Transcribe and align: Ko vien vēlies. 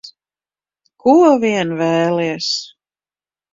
Ko 1.03 1.13
vien 1.45 1.75
vēlies. 1.83 2.51